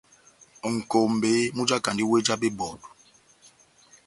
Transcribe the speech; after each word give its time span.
Nʼkombé 0.73 1.31
mújakandi 1.55 2.03
wéh 2.09 2.23
já 2.27 2.35
bebɔdu. 2.41 2.87